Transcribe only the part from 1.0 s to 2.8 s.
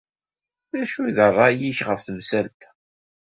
i d ṛṛay-ik ɣef temsalt-a?